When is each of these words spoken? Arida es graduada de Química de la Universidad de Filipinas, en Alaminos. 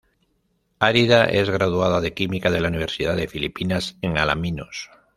Arida 0.79 1.25
es 1.25 1.51
graduada 1.51 2.01
de 2.01 2.15
Química 2.15 2.49
de 2.49 2.59
la 2.59 2.69
Universidad 2.69 3.15
de 3.15 3.27
Filipinas, 3.27 3.99
en 4.01 4.17
Alaminos. 4.17 4.89